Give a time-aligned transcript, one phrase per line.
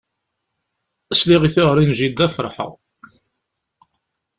[1.19, 2.71] Sliɣ i teɣri n jidda ferḥeɣ.